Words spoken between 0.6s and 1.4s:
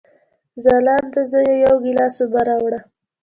ځلانده